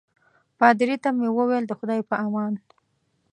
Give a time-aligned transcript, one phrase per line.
[0.59, 2.53] پادري ته مې وویل د خدای په امان.